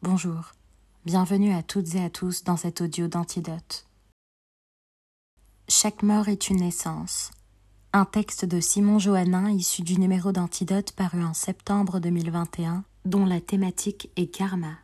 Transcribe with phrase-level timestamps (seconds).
[0.00, 0.52] Bonjour,
[1.04, 3.84] bienvenue à toutes et à tous dans cet audio d'Antidote.
[5.68, 7.32] Chaque mort est une naissance.
[7.92, 13.40] Un texte de Simon Johannin issu du numéro d'Antidote paru en septembre 2021, dont la
[13.40, 14.74] thématique est karma.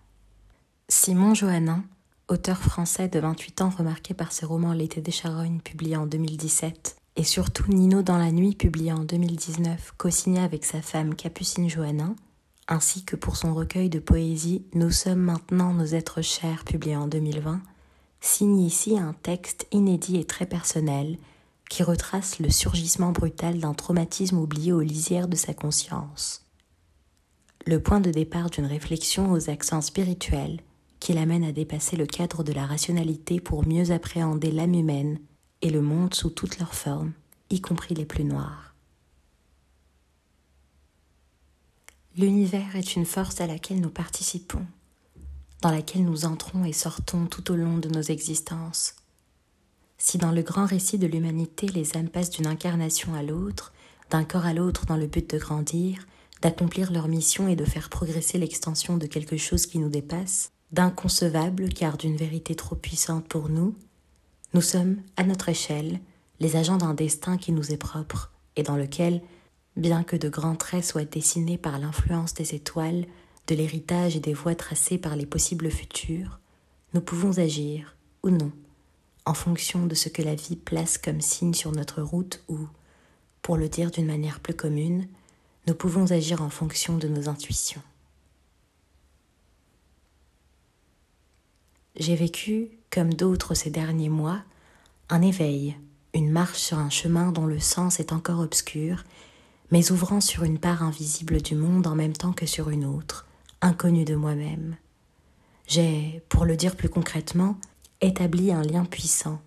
[0.89, 1.85] Simon Johannin,
[2.27, 6.96] auteur français de 28 ans remarqué par ses romans L'été des charognes publié en 2017,
[7.15, 12.17] et surtout Nino dans la nuit publié en 2019, co-signé avec sa femme Capucine Johannin,
[12.69, 17.07] ainsi que pour son recueil de poésie Nous sommes maintenant nos êtres chers, publié en
[17.07, 17.61] 2020,
[18.21, 21.19] signe ici un texte inédit et très personnel
[21.69, 26.46] qui retrace le surgissement brutal d'un traumatisme oublié aux lisières de sa conscience.
[27.67, 30.61] Le point de départ d'une réflexion aux accents spirituels
[31.00, 35.19] qui l'amène à dépasser le cadre de la rationalité pour mieux appréhender l'âme humaine
[35.61, 37.12] et le monde sous toutes leurs formes,
[37.50, 38.64] y compris les plus noires.
[42.17, 44.64] L'univers est une force à laquelle nous participons,
[45.62, 48.94] dans laquelle nous entrons et sortons tout au long de nos existences.
[49.98, 53.72] Si dans le grand récit de l'humanité les âmes passent d'une incarnation à l'autre,
[54.11, 56.06] d'un corps à l'autre dans le but de grandir,
[56.41, 61.69] d'accomplir leur mission et de faire progresser l'extension de quelque chose qui nous dépasse, d'inconcevable
[61.70, 63.75] car d'une vérité trop puissante pour nous,
[64.53, 65.98] nous sommes, à notre échelle,
[66.38, 69.20] les agents d'un destin qui nous est propre et dans lequel
[69.77, 73.06] Bien que de grands traits soient dessinés par l'influence des étoiles,
[73.48, 76.39] de l'héritage et des voies tracées par les possibles futurs,
[76.94, 78.53] nous pouvons agir, ou non,
[79.27, 82.58] en fonction de ce que la vie place comme signe sur notre route ou,
[83.42, 85.08] pour le dire d'une manière plus commune,
[85.66, 87.83] nous pouvons agir en fonction de nos intuitions.
[91.97, 94.42] J'ai vécu, comme d'autres ces derniers mois,
[95.09, 95.77] un éveil,
[96.12, 99.05] une marche sur un chemin dont le sens est encore obscur
[99.70, 103.26] mais ouvrant sur une part invisible du monde en même temps que sur une autre,
[103.60, 104.76] inconnue de moi-même.
[105.66, 107.56] J'ai, pour le dire plus concrètement,
[108.00, 109.40] établi un lien puissant,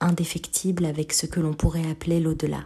[0.00, 2.64] indéfectible avec ce que l'on pourrait appeler l'au-delà.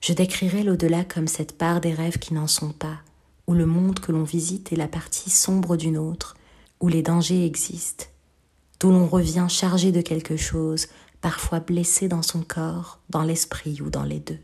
[0.00, 2.98] Je décrirais l'au-delà comme cette part des rêves qui n'en sont pas,
[3.46, 6.36] où le monde que l'on visite est la partie sombre d'une autre,
[6.80, 8.06] où les dangers existent,
[8.80, 10.88] d'où l'on revient chargé de quelque chose,
[11.20, 14.38] parfois blessé dans son corps, dans l'esprit ou dans les deux.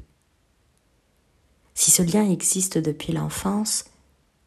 [1.81, 3.87] Si ce lien existe depuis l'enfance,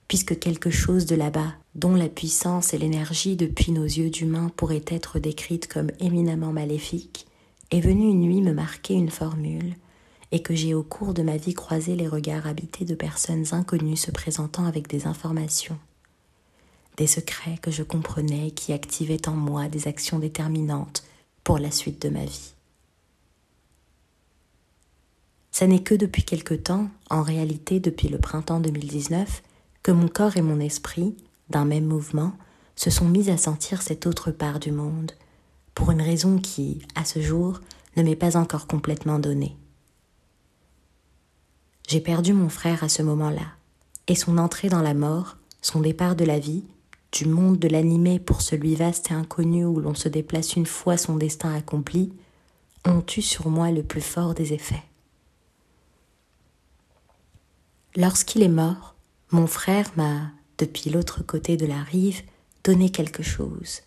[0.08, 4.86] puisque quelque chose de là-bas, dont la puissance et l'énergie depuis nos yeux d'humains pourraient
[4.86, 7.26] être décrites comme éminemment maléfiques,
[7.72, 9.74] est venu une nuit me marquer une formule,
[10.32, 13.98] et que j'ai au cours de ma vie croisé les regards habités de personnes inconnues
[13.98, 15.80] se présentant avec des informations,
[16.98, 21.04] des secrets que je comprenais qui activaient en moi des actions déterminantes
[21.44, 22.54] pour la suite de ma vie.
[25.54, 29.44] Ce n'est que depuis quelque temps, en réalité depuis le printemps 2019,
[29.84, 31.16] que mon corps et mon esprit,
[31.52, 32.34] d'un même mouvement,
[32.76, 35.12] se sont mis à sentir cette autre part du monde,
[35.76, 37.62] pour une raison qui, à ce jour,
[37.96, 39.56] ne m'est pas encore complètement donnée.
[41.88, 43.46] J'ai perdu mon frère à ce moment-là,
[44.08, 46.64] et son entrée dans la mort, son départ de la vie,
[47.12, 50.98] du monde de l'animé pour celui vaste et inconnu où l'on se déplace une fois
[50.98, 52.12] son destin accompli,
[52.86, 54.84] ont eu sur moi le plus fort des effets.
[57.96, 58.96] Lorsqu'il est mort,
[59.30, 62.24] mon frère m'a, depuis l'autre côté de la rive,
[62.64, 63.82] donné quelque chose.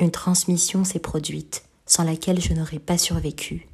[0.00, 3.68] Une transmission s'est produite, sans laquelle je n'aurais pas survécu.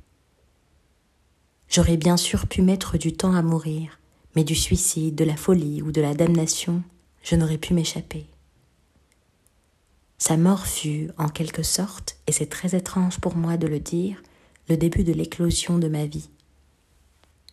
[1.69, 4.00] J'aurais bien sûr pu mettre du temps à mourir,
[4.34, 6.83] mais du suicide, de la folie ou de la damnation,
[7.23, 8.27] je n'aurais pu m'échapper.
[10.19, 14.23] Sa mort fut, en quelque sorte, et c'est très étrange pour moi de le dire,
[14.69, 16.31] le début de l'éclosion de ma vie.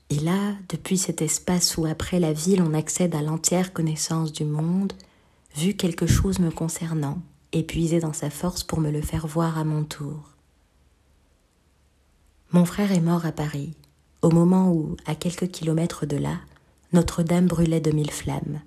[0.09, 4.43] Et là, depuis cet espace où après la ville on accède à l'entière connaissance du
[4.43, 4.93] monde,
[5.55, 7.21] vu quelque chose me concernant,
[7.51, 10.35] épuisé dans sa force pour me le faire voir à mon tour.
[12.51, 13.75] Mon frère est mort à Paris,
[14.23, 16.39] au moment où, à quelques kilomètres de là,
[16.91, 18.61] Notre-Dame brûlait de mille flammes.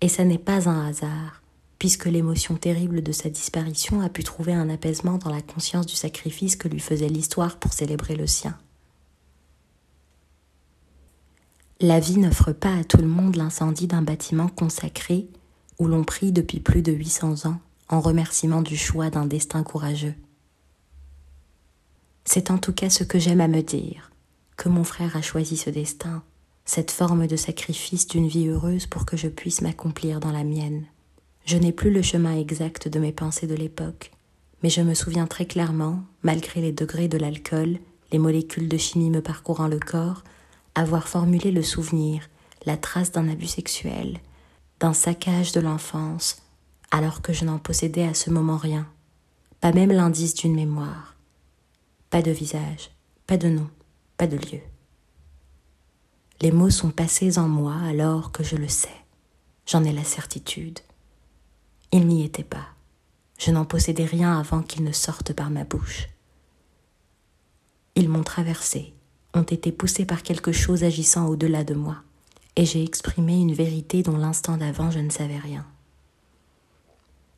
[0.00, 1.42] Et ça n'est pas un hasard,
[1.78, 5.94] puisque l'émotion terrible de sa disparition a pu trouver un apaisement dans la conscience du
[5.94, 8.56] sacrifice que lui faisait l'histoire pour célébrer le sien.
[11.80, 15.28] La vie n'offre pas à tout le monde l'incendie d'un bâtiment consacré
[15.78, 20.14] où l'on prie depuis plus de 800 ans en remerciement du choix d'un destin courageux.
[22.24, 24.12] C'est en tout cas ce que j'aime à me dire,
[24.56, 26.22] que mon frère a choisi ce destin,
[26.64, 30.86] cette forme de sacrifice d'une vie heureuse pour que je puisse m'accomplir dans la mienne.
[31.44, 34.12] Je n'ai plus le chemin exact de mes pensées de l'époque,
[34.62, 37.78] mais je me souviens très clairement, malgré les degrés de l'alcool,
[38.12, 40.22] les molécules de chimie me parcourant le corps,
[40.74, 42.28] avoir formulé le souvenir,
[42.66, 44.18] la trace d'un abus sexuel,
[44.80, 46.42] d'un saccage de l'enfance,
[46.90, 48.88] alors que je n'en possédais à ce moment rien,
[49.60, 51.16] pas même l'indice d'une mémoire,
[52.10, 52.90] pas de visage,
[53.26, 53.68] pas de nom,
[54.16, 54.60] pas de lieu.
[56.40, 58.88] Les mots sont passés en moi alors que je le sais,
[59.66, 60.80] j'en ai la certitude.
[61.92, 62.68] Ils n'y étaient pas,
[63.38, 66.08] je n'en possédais rien avant qu'ils ne sortent par ma bouche.
[67.94, 68.93] Ils m'ont traversé,
[69.34, 71.96] ont été poussés par quelque chose agissant au-delà de moi,
[72.56, 75.66] et j'ai exprimé une vérité dont l'instant d'avant je ne savais rien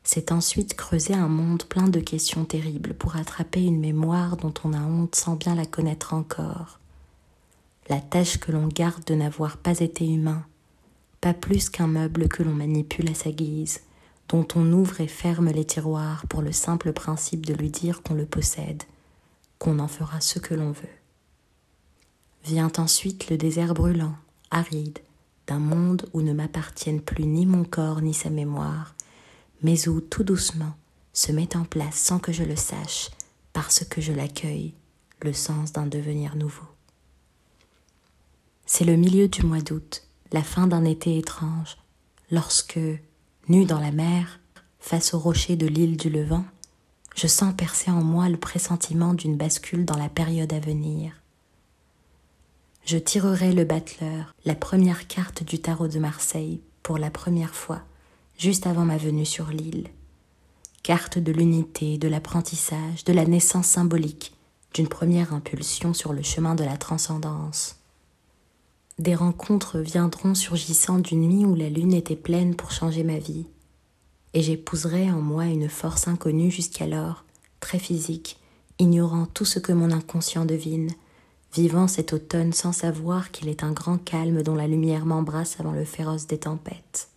[0.07, 4.71] c'est ensuite creuser un monde plein de questions terribles pour attraper une mémoire dont on
[4.71, 6.79] a honte sans bien la connaître encore.
[7.89, 10.45] La tâche que l'on garde de n'avoir pas été humain,
[11.19, 13.81] pas plus qu'un meuble que l'on manipule à sa guise,
[14.29, 18.13] dont on ouvre et ferme les tiroirs pour le simple principe de lui dire qu'on
[18.13, 18.83] le possède,
[19.59, 20.96] qu'on en fera ce que l'on veut.
[22.47, 24.15] Vient ensuite le désert brûlant,
[24.51, 24.99] aride,
[25.47, 28.95] d'un monde où ne m'appartiennent plus ni mon corps ni sa mémoire,
[29.63, 30.73] mais où tout doucement
[31.11, 33.09] se met en place sans que je le sache,
[33.51, 34.73] parce que je l'accueille,
[35.23, 36.63] le sens d'un devenir nouveau.
[38.65, 41.75] C'est le milieu du mois d'août, la fin d'un été étrange,
[42.31, 42.79] lorsque,
[43.49, 44.39] nu dans la mer,
[44.79, 46.45] face aux rochers de l'île du Levant,
[47.13, 51.11] je sens percer en moi le pressentiment d'une bascule dans la période à venir.
[52.87, 57.81] Je tirerai le battleur, la première carte du tarot de Marseille, pour la première fois,
[58.37, 59.89] juste avant ma venue sur l'île.
[60.83, 64.31] Carte de l'unité, de l'apprentissage, de la naissance symbolique,
[64.73, 67.75] d'une première impulsion sur le chemin de la transcendance.
[68.99, 73.47] Des rencontres viendront surgissant d'une nuit où la lune était pleine pour changer ma vie,
[74.33, 77.25] et j'épouserai en moi une force inconnue jusqu'alors,
[77.59, 78.39] très physique,
[78.79, 80.91] ignorant tout ce que mon inconscient devine,
[81.53, 85.71] vivant cet automne sans savoir qu'il est un grand calme dont la lumière m'embrasse avant
[85.71, 87.09] le féroce des tempêtes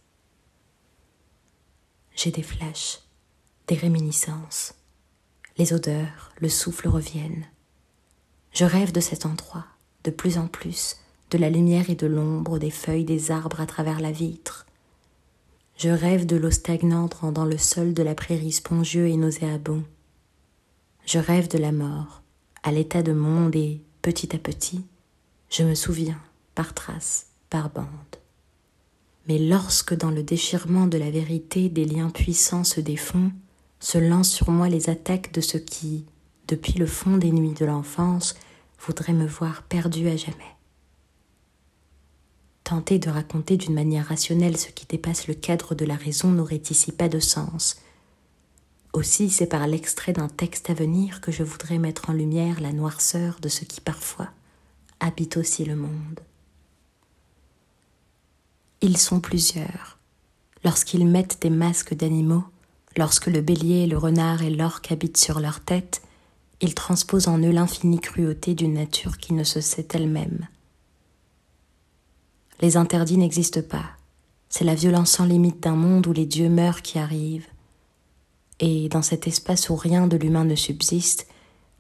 [2.23, 3.01] j'ai des flashs,
[3.67, 4.75] des réminiscences.
[5.57, 7.47] Les odeurs, le souffle reviennent.
[8.53, 9.65] Je rêve de cet endroit,
[10.05, 10.97] de plus en plus,
[11.31, 14.67] de la lumière et de l'ombre, des feuilles des arbres à travers la vitre.
[15.79, 19.83] Je rêve de l'eau stagnante rendant le sol de la prairie spongieux et nauséabond.
[21.07, 22.21] Je rêve de la mort,
[22.63, 24.85] à l'état de monde et, petit à petit,
[25.51, 26.21] je me souviens,
[26.55, 27.87] par traces, par bandes.
[29.29, 33.33] Mais lorsque dans le déchirement de la vérité des liens puissants se défont,
[33.79, 36.05] se lancent sur moi les attaques de ce qui,
[36.49, 38.35] depuis le fond des nuits de l'enfance,
[38.79, 40.57] voudrait me voir perdu à jamais.
[42.65, 46.63] Tenter de raconter d'une manière rationnelle ce qui dépasse le cadre de la raison n'aurait
[46.71, 47.81] ici pas de sens.
[48.93, 52.73] Aussi, c'est par l'extrait d'un texte à venir que je voudrais mettre en lumière la
[52.73, 54.29] noirceur de ce qui parfois
[54.99, 56.21] habite aussi le monde.
[58.81, 59.99] Ils sont plusieurs.
[60.65, 62.45] Lorsqu'ils mettent des masques d'animaux,
[62.97, 66.03] lorsque le bélier, le renard et l'orque habitent sur leur tête,
[66.61, 70.49] ils transposent en eux l'infinie cruauté d'une nature qui ne se sait elle-même.
[72.61, 73.97] Les interdits n'existent pas.
[74.51, 77.47] C'est la violence sans limite d'un monde où les dieux meurent qui arrive.
[78.61, 81.27] Et dans cet espace où rien de l'humain ne subsiste,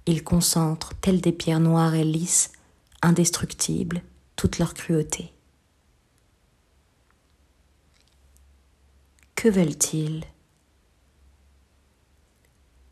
[0.06, 2.52] ils concentrent, tels des pierres noires et lisses,
[3.02, 4.02] indestructibles,
[4.34, 5.32] toute leur cruauté.
[9.34, 10.24] Que veulent-ils?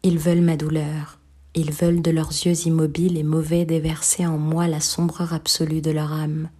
[0.03, 1.19] Ils veulent ma douleur,
[1.55, 5.91] ils veulent de leurs yeux immobiles et mauvais déverser en moi la sombreur absolue de
[5.91, 6.51] leur âme.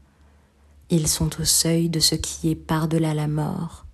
[0.91, 3.85] Ils sont au seuil de ce qui est par-delà la mort.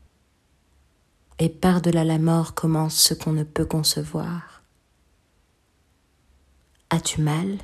[1.39, 4.63] Et par-delà la mort commence ce qu'on ne peut concevoir.
[6.91, 7.59] As-tu mal?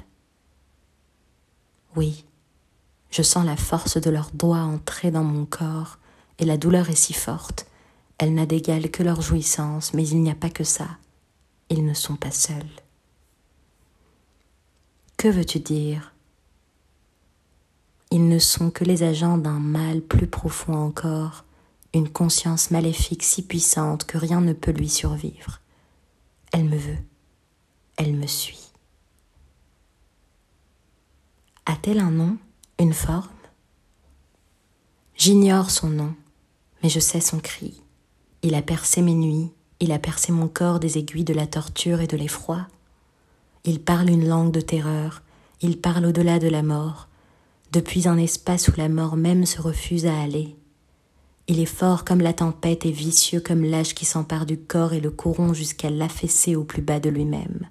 [1.97, 2.25] Oui,
[3.11, 5.99] je sens la force de leurs doigts entrer dans mon corps,
[6.39, 7.67] et la douleur est si forte
[8.21, 10.99] elle n'a d'égal que leur jouissance, mais il n'y a pas que ça.
[11.71, 12.69] Ils ne sont pas seuls.
[15.17, 16.13] Que veux-tu dire?
[18.11, 21.47] Ils ne sont que les agents d'un mal plus profond encore,
[21.95, 25.61] une conscience maléfique si puissante que rien ne peut lui survivre.
[26.53, 26.99] Elle me veut,
[27.97, 28.71] elle me suit.
[31.67, 32.37] A-t-elle un nom,
[32.79, 33.29] une forme?
[35.17, 36.15] J'ignore son nom,
[36.83, 37.83] mais je sais son cri.
[38.43, 42.01] Il a percé mes nuits, il a percé mon corps des aiguilles de la torture
[42.01, 42.67] et de l'effroi.
[43.65, 45.23] Il parle une langue de terreur,
[45.61, 47.09] il parle au-delà de la mort,
[47.73, 50.57] depuis un espace où la mort même se refuse à aller.
[51.51, 55.01] Il est fort comme la tempête et vicieux comme l'âge qui s'empare du corps et
[55.01, 57.67] le corrompt jusqu'à l'affaisser au plus bas de lui-même.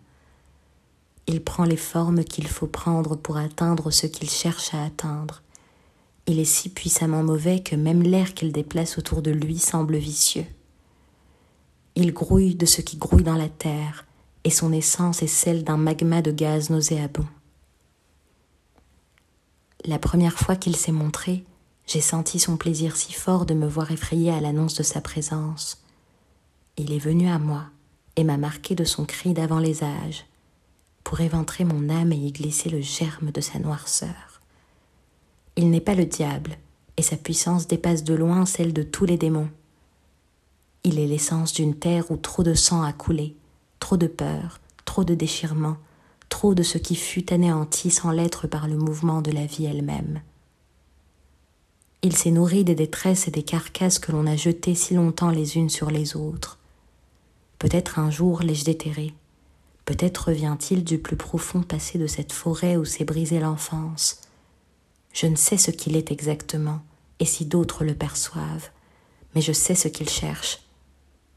[1.27, 5.43] Il prend les formes qu'il faut prendre pour atteindre ce qu'il cherche à atteindre.
[6.27, 10.47] Il est si puissamment mauvais que même l'air qu'il déplace autour de lui semble vicieux.
[11.95, 14.05] Il grouille de ce qui grouille dans la terre,
[14.43, 17.27] et son essence est celle d'un magma de gaz nauséabond.
[19.85, 21.45] La première fois qu'il s'est montré,
[21.89, 25.83] j'ai senti son plaisir si fort de me voir effrayée à l'annonce de sa présence.
[26.77, 27.63] Il est venu à moi
[28.15, 30.27] et m'a marqué de son cri d'avant les âges,
[31.03, 34.39] pour éventrer mon âme et y glisser le germe de sa noirceur.
[35.55, 36.57] Il n'est pas le diable,
[36.95, 39.49] et sa puissance dépasse de loin celle de tous les démons.
[40.83, 43.35] Il est l'essence d'une terre où trop de sang a coulé,
[43.79, 45.77] trop de peur, trop de déchirement,
[46.29, 50.21] trop de ce qui fut anéanti sans l'être par le mouvement de la vie elle-même.
[52.01, 55.57] Il s'est nourri des détresses et des carcasses que l'on a jetées si longtemps les
[55.57, 56.57] unes sur les autres.
[57.57, 59.13] Peut-être un jour l'ai-je déterré,
[59.83, 64.21] peut-être revient-il du plus profond passé de cette forêt où s'est brisée l'enfance.
[65.11, 66.79] Je ne sais ce qu'il est exactement,
[67.19, 68.69] et si d'autres le perçoivent,
[69.35, 70.59] mais je sais ce qu'il cherche.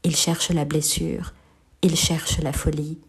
[0.03, 1.33] Il cherche la blessure,
[1.81, 2.99] il cherche la folie,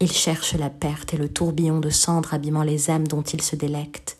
[0.00, 3.56] il cherche la perte et le tourbillon de cendres abîmant les âmes dont il se
[3.56, 4.18] délecte.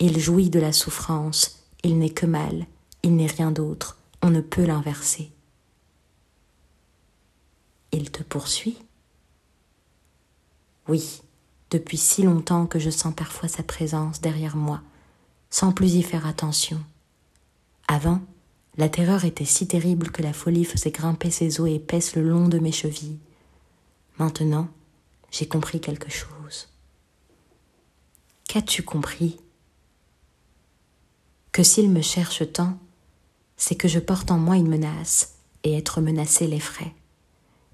[0.00, 2.66] Il jouit de la souffrance, il n'est que mal,
[3.02, 5.32] il n'est rien d'autre, on ne peut l'inverser.
[7.90, 8.78] Il te poursuit
[10.88, 11.22] Oui,
[11.70, 14.80] depuis si longtemps que je sens parfois sa présence derrière moi,
[15.50, 16.80] sans plus y faire attention.
[17.88, 18.20] Avant,
[18.78, 22.48] la terreur était si terrible que la folie faisait grimper ses os épaisses le long
[22.48, 23.18] de mes chevilles.
[24.18, 24.68] Maintenant,
[25.30, 26.68] j'ai compris quelque chose.
[28.48, 29.41] Qu'as-tu compris?
[31.52, 32.78] Que s'il me cherche tant,
[33.58, 36.94] c'est que je porte en moi une menace, et être menacé l'effraie.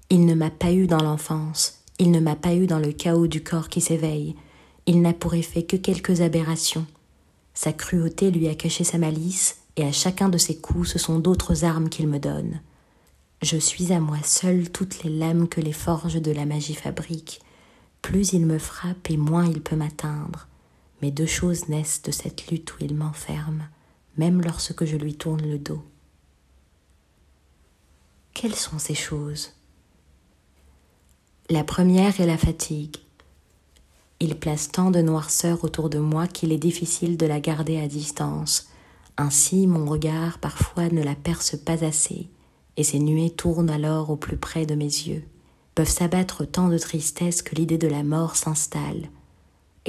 [0.09, 3.27] Il ne m'a pas eu dans l'enfance, il ne m'a pas eu dans le chaos
[3.27, 4.35] du corps qui s'éveille,
[4.85, 6.85] il n'a pour effet que quelques aberrations.
[7.53, 11.19] Sa cruauté lui a caché sa malice, et à chacun de ses coups ce sont
[11.19, 12.59] d'autres armes qu'il me donne.
[13.41, 17.39] Je suis à moi seul toutes les lames que les forges de la magie fabriquent.
[18.01, 20.48] Plus il me frappe et moins il peut m'atteindre.
[21.01, 23.67] Mais deux choses naissent de cette lutte où il m'enferme,
[24.17, 25.83] même lorsque je lui tourne le dos.
[28.33, 29.53] Quelles sont ces choses?
[31.49, 32.97] La première est la fatigue.
[34.19, 37.87] Il place tant de noirceur autour de moi qu'il est difficile de la garder à
[37.87, 38.69] distance.
[39.17, 42.29] Ainsi mon regard parfois ne la perce pas assez
[42.79, 45.23] et ces nuées tournent alors au plus près de mes yeux,
[45.75, 49.09] peuvent s'abattre tant de tristesse que l'idée de la mort s'installe,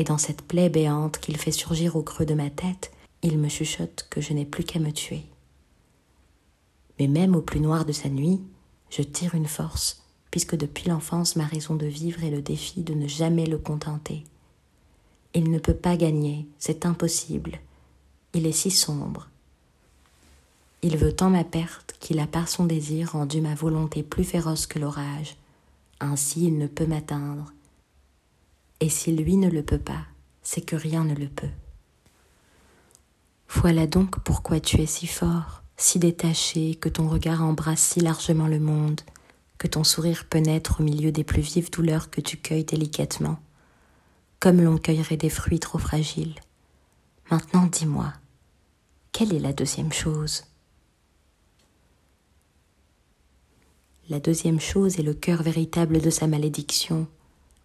[0.00, 2.90] et dans cette plaie béante qu'il fait surgir au creux de ma tête,
[3.20, 5.24] il me chuchote que je n'ai plus qu'à me tuer.
[6.98, 8.40] Mais même au plus noir de sa nuit,
[8.88, 12.94] je tire une force, puisque depuis l'enfance ma raison de vivre est le défi de
[12.94, 14.24] ne jamais le contenter.
[15.34, 17.60] Il ne peut pas gagner, c'est impossible.
[18.32, 19.28] Il est si sombre,
[20.80, 24.66] il veut tant ma perte qu'il a par son désir rendu ma volonté plus féroce
[24.66, 25.36] que l'orage.
[26.00, 27.52] Ainsi il ne peut m'atteindre.
[28.80, 30.06] Et si lui ne le peut pas,
[30.42, 31.50] c'est que rien ne le peut.
[33.48, 38.46] Voilà donc pourquoi tu es si fort, si détaché, que ton regard embrasse si largement
[38.46, 39.00] le monde,
[39.58, 43.38] que ton sourire peut naître au milieu des plus vives douleurs que tu cueilles délicatement,
[44.38, 46.36] comme l'on cueillerait des fruits trop fragiles.
[47.30, 48.12] Maintenant dis-moi,
[49.12, 50.44] quelle est la deuxième chose?
[54.08, 57.06] La deuxième chose est le cœur véritable de sa malédiction,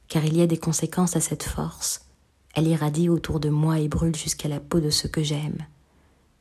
[0.07, 2.05] car il y a des conséquences à cette force.
[2.53, 5.65] Elle irradie autour de moi et brûle jusqu'à la peau de ceux que j'aime.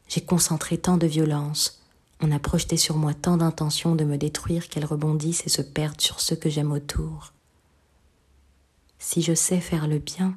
[0.08, 1.84] J'ai concentré tant de violence,
[2.20, 6.00] on a projeté sur moi tant d'intentions de me détruire qu'elles rebondissent et se perdent
[6.00, 7.32] sur ceux que j'aime autour.
[8.98, 10.36] Si je sais faire le bien,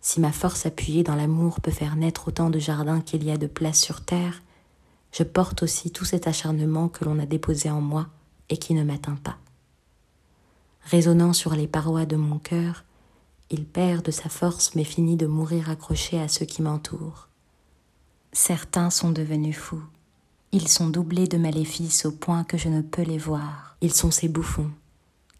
[0.00, 3.36] si ma force appuyée dans l'amour peut faire naître autant de jardins qu'il y a
[3.36, 4.42] de place sur terre,
[5.12, 8.08] je porte aussi tout cet acharnement que l'on a déposé en moi
[8.48, 9.38] et qui ne m'atteint pas.
[10.84, 12.84] Résonnant sur les parois de mon cœur,
[13.50, 17.28] il perd de sa force mais finit de mourir accroché à ceux qui m'entourent.
[18.32, 19.82] Certains sont devenus fous.
[20.52, 23.76] Ils sont doublés de maléfices au point que je ne peux les voir.
[23.80, 24.70] Ils sont ces bouffons,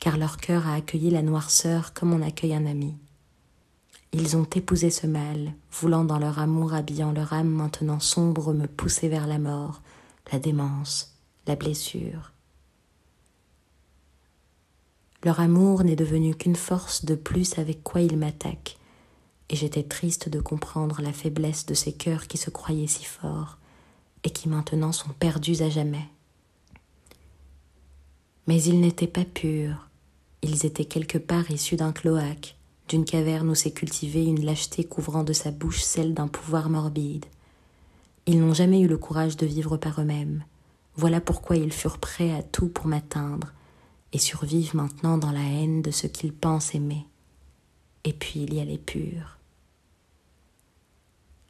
[0.00, 2.94] car leur cœur a accueilli la noirceur comme on accueille un ami.
[4.12, 8.66] Ils ont épousé ce mal, voulant dans leur amour habillant leur âme maintenant sombre me
[8.66, 9.82] pousser vers la mort,
[10.32, 11.14] la démence,
[11.46, 12.32] la blessure,
[15.24, 18.76] leur amour n'est devenu qu'une force de plus avec quoi ils m'attaquent,
[19.50, 23.58] et j'étais triste de comprendre la faiblesse de ces cœurs qui se croyaient si forts,
[24.24, 26.06] et qui maintenant sont perdus à jamais.
[28.46, 29.88] Mais ils n'étaient pas purs,
[30.42, 32.56] ils étaient quelque part issus d'un cloaque,
[32.88, 37.26] d'une caverne où s'est cultivée une lâcheté couvrant de sa bouche celle d'un pouvoir morbide.
[38.26, 40.44] Ils n'ont jamais eu le courage de vivre par eux-mêmes.
[40.96, 43.52] Voilà pourquoi ils furent prêts à tout pour m'atteindre,
[44.12, 47.06] et survivent maintenant dans la haine de ce qu'ils pensent aimer.
[48.04, 49.38] Et puis il y a les purs.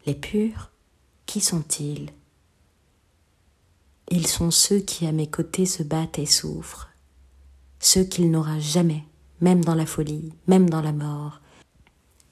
[0.07, 0.71] Les purs,
[1.27, 2.11] qui sont-ils?
[4.11, 6.89] Ils sont ceux qui à mes côtés se battent et souffrent,
[7.79, 9.05] ceux qu'il n'aura jamais,
[9.41, 11.41] même dans la folie, même dans la mort.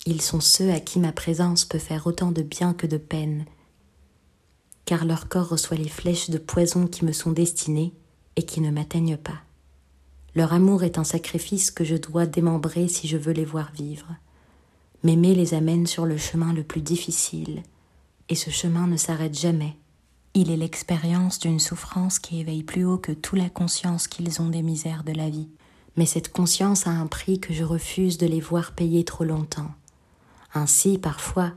[0.07, 3.45] Ils sont ceux à qui ma présence peut faire autant de bien que de peine,
[4.87, 7.93] car leur corps reçoit les flèches de poison qui me sont destinées
[8.37, 9.43] et qui ne m'atteignent pas.
[10.37, 14.15] Leur amour est un sacrifice que je dois démembrer si je veux les voir vivre.
[15.03, 17.63] M'aimer les amène sur le chemin le plus difficile,
[18.29, 19.79] et ce chemin ne s'arrête jamais.
[20.35, 24.51] Il est l'expérience d'une souffrance qui éveille plus haut que toute la conscience qu'ils ont
[24.51, 25.49] des misères de la vie.
[25.97, 29.71] Mais cette conscience a un prix que je refuse de les voir payer trop longtemps.
[30.53, 31.53] Ainsi, parfois,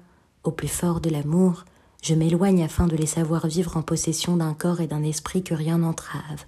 [0.45, 1.65] au plus fort de l'amour,
[2.01, 5.53] je m'éloigne afin de les savoir vivre en possession d'un corps et d'un esprit que
[5.53, 6.45] rien n'entrave,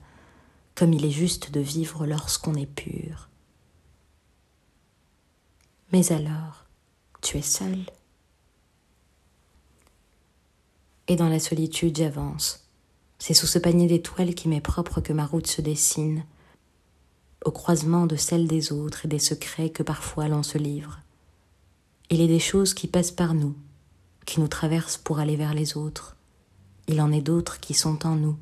[0.76, 3.30] comme il est juste de vivre lorsqu'on est pur.
[5.92, 6.66] Mais alors,
[7.22, 7.86] tu es seul?
[11.08, 12.66] Et dans la solitude, j'avance.
[13.20, 16.24] C'est sous ce panier d'étoiles qui m'est propre que ma route se dessine,
[17.44, 21.00] au croisement de celle des autres et des secrets que parfois l'on se livre.
[22.10, 23.56] Il est des choses qui passent par nous,
[24.26, 26.16] qui nous traversent pour aller vers les autres.
[26.88, 28.38] Il en est d'autres qui sont en nous,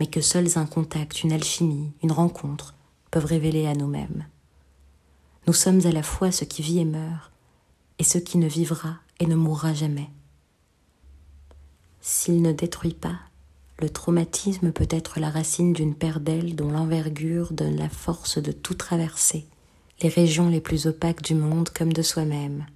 [0.00, 2.74] mais que seuls un contact, une alchimie, une rencontre
[3.10, 4.26] peuvent révéler à nous-mêmes.
[5.46, 7.30] Nous sommes à la fois ce qui vit et meurt,
[7.98, 10.08] et ce qui ne vivra et ne mourra jamais.
[12.00, 13.18] S'il ne détruit pas,
[13.78, 18.52] le traumatisme peut être la racine d'une paire d'ailes dont l'envergure donne la force de
[18.52, 19.46] tout traverser,
[20.02, 22.66] les régions les plus opaques du monde comme de soi-même.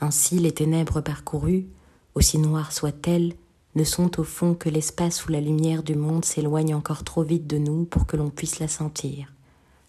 [0.00, 1.66] Ainsi les ténèbres parcourues,
[2.14, 3.34] aussi noires soient-elles,
[3.76, 7.46] ne sont au fond que l'espace où la lumière du monde s'éloigne encore trop vite
[7.46, 9.32] de nous pour que l'on puisse la sentir,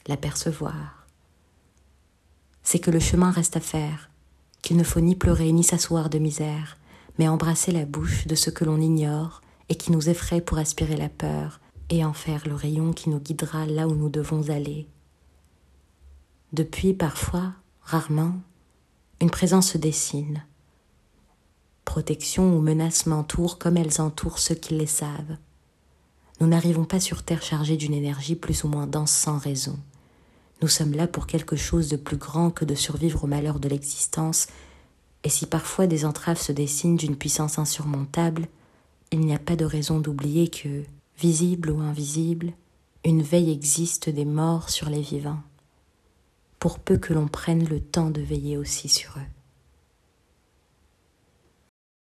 [0.07, 1.07] la percevoir.
[2.63, 4.09] C'est que le chemin reste à faire,
[4.61, 6.77] qu'il ne faut ni pleurer ni s'asseoir de misère,
[7.17, 10.97] mais embrasser la bouche de ce que l'on ignore et qui nous effraie pour aspirer
[10.97, 14.85] la peur et en faire le rayon qui nous guidera là où nous devons aller.
[16.51, 18.35] Depuis parfois, rarement,
[19.21, 20.43] une présence se dessine,
[21.87, 25.37] protection ou menace m'entourent comme elles entourent ceux qui les savent.
[26.41, 29.79] Nous n'arrivons pas sur Terre chargés d'une énergie plus ou moins dense sans raison.
[30.61, 33.69] Nous sommes là pour quelque chose de plus grand que de survivre au malheur de
[33.69, 34.47] l'existence,
[35.23, 38.47] et si parfois des entraves se dessinent d'une puissance insurmontable,
[39.11, 40.83] il n'y a pas de raison d'oublier que,
[41.17, 42.51] visible ou invisible,
[43.05, 45.41] une veille existe des morts sur les vivants,
[46.59, 49.36] pour peu que l'on prenne le temps de veiller aussi sur eux.